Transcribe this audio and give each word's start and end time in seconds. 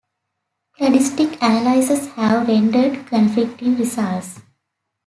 Cladistic 0.79 1.37
analyses 1.43 2.07
have 2.15 2.47
rendered 2.47 3.05
conflicting 3.05 3.77
results. 3.77 4.39